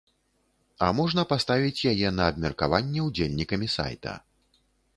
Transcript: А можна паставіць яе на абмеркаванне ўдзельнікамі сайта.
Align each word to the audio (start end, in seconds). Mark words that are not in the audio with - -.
А 0.85 0.87
можна 0.99 1.25
паставіць 1.33 1.85
яе 1.93 2.09
на 2.21 2.31
абмеркаванне 2.31 3.05
ўдзельнікамі 3.09 3.67
сайта. 3.77 4.19